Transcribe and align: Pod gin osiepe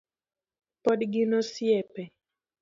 Pod 0.83 0.99
gin 1.11 1.31
osiepe 1.39 2.03